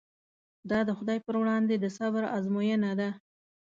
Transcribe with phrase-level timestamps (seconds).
[0.69, 3.09] دا د خدای پر وړاندې د صبر ازموینه ده.